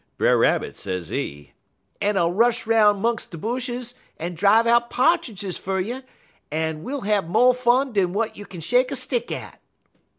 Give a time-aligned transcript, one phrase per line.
[0.17, 1.51] "Brer Rabbit, sezee,
[2.01, 6.01] 'En I'll rush 'roun' 'mungs' de bushes, en drive out Pa'tridges fer you,
[6.51, 9.61] en we'll have mo' fun dan w'at you kin shake a stick at.'